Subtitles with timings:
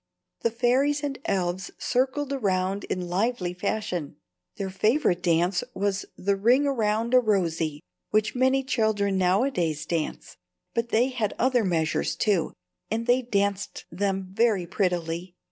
[0.39, 4.15] The fairies and elves circled around in lively fashion.
[4.55, 10.37] Their favorite dance was the ring round a rosey which many children nowadays dance.
[10.73, 12.51] But they had other measures, too,
[12.89, 15.35] and they danced them very prettily.